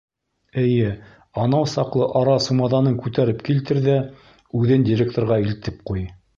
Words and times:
Эйе... 0.61 0.87
анау 1.41 1.67
саҡлы 1.73 2.07
ара 2.23 2.33
сумаҙанын 2.47 2.97
күтәреп 3.05 3.45
килтер 3.51 3.83
ҙә 3.91 4.01
үҙен 4.63 4.91
директорға 4.93 5.41
илтеп 5.49 5.89
ҡуй... 5.93 6.13